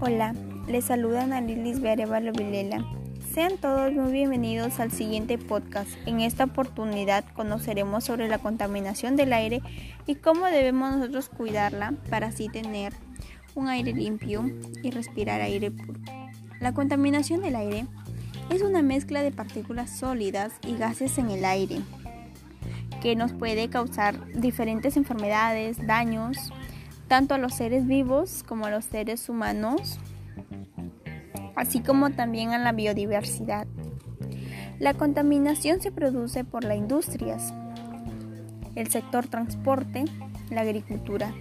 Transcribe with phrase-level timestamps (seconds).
[0.00, 0.32] Hola,
[0.68, 2.84] les saluda Ana Lilis Berevalo Vilela.
[3.34, 5.90] Sean todos muy bienvenidos al siguiente podcast.
[6.06, 9.60] En esta oportunidad conoceremos sobre la contaminación del aire
[10.06, 12.92] y cómo debemos nosotros cuidarla para así tener
[13.56, 14.48] un aire limpio
[14.84, 15.98] y respirar aire puro.
[16.60, 17.86] La contaminación del aire
[18.50, 21.80] es una mezcla de partículas sólidas y gases en el aire
[23.02, 26.52] que nos puede causar diferentes enfermedades, daños,
[27.08, 29.98] tanto a los seres vivos como a los seres humanos,
[31.56, 33.66] así como también a la biodiversidad.
[34.78, 37.52] La contaminación se produce por las industrias,
[38.76, 40.04] el sector transporte,
[40.50, 41.32] la agricultura.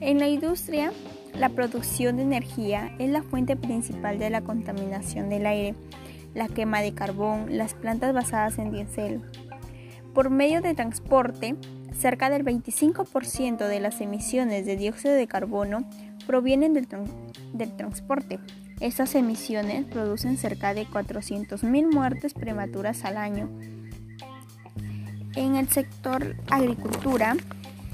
[0.00, 0.92] En la industria,
[1.38, 5.74] la producción de energía es la fuente principal de la contaminación del aire,
[6.32, 9.20] la quema de carbón, las plantas basadas en diésel.
[10.14, 11.56] Por medio de transporte,
[11.98, 15.88] cerca del 25% de las emisiones de dióxido de carbono
[16.26, 18.38] provienen del, transporte.
[18.80, 23.48] Estas emisiones producen cerca de 400.000 muertes prematuras al año.
[25.36, 27.36] En el sector agricultura,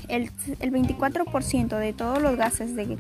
[0.08, 2.98] el, el 24% de todos los gases de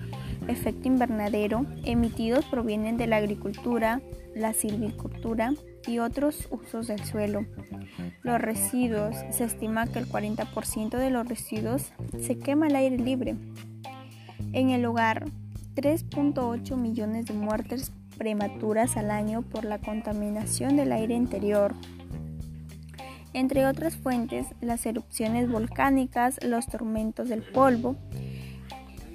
[0.48, 4.00] efecto invernadero emitidos provienen de la agricultura,
[4.34, 5.52] la silvicultura
[5.86, 7.46] y otros usos del suelo.
[8.22, 13.36] Los residuos, se estima que el 40% de los residuos se quema al aire libre.
[14.52, 15.26] En el hogar,
[15.74, 21.74] 3.8 millones de muertes prematuras al año por la contaminación del aire interior.
[23.32, 27.96] Entre otras fuentes, las erupciones volcánicas, los tormentos del polvo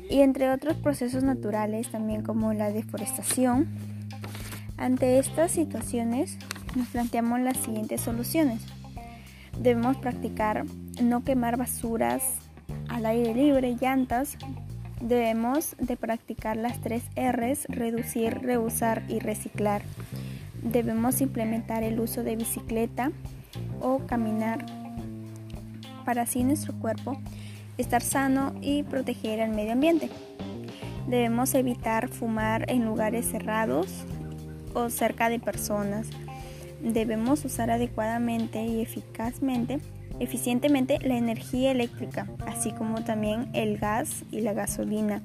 [0.09, 3.67] y entre otros procesos naturales también como la deforestación.
[4.77, 6.37] Ante estas situaciones
[6.75, 8.61] nos planteamos las siguientes soluciones.
[9.59, 10.65] Debemos practicar
[11.01, 12.23] no quemar basuras
[12.89, 14.37] al aire libre, llantas.
[15.01, 19.81] Debemos de practicar las tres R's, reducir, reusar y reciclar.
[20.61, 23.11] Debemos implementar el uso de bicicleta
[23.81, 24.65] o caminar
[26.05, 27.17] para así nuestro cuerpo
[27.77, 30.09] estar sano y proteger al medio ambiente.
[31.07, 33.87] Debemos evitar fumar en lugares cerrados
[34.73, 36.07] o cerca de personas
[36.93, 39.79] debemos usar adecuadamente y eficazmente,
[40.19, 45.21] eficientemente la energía eléctrica, así como también el gas y la gasolina.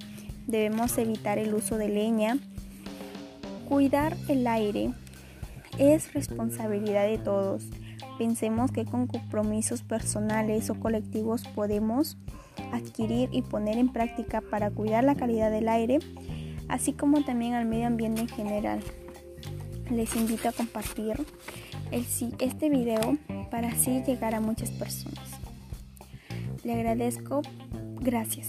[0.47, 2.39] Debemos evitar el uso de leña.
[3.69, 4.93] Cuidar el aire
[5.79, 7.65] es responsabilidad de todos.
[8.21, 12.19] Pensemos que con compromisos personales o colectivos podemos
[12.71, 16.01] adquirir y poner en práctica para cuidar la calidad del aire,
[16.69, 18.81] así como también al medio ambiente en general
[19.91, 21.15] les invito a compartir
[21.91, 23.17] este video
[23.51, 25.31] para así llegar a muchas personas.
[26.63, 27.41] Le agradezco.
[28.03, 28.49] Gracias.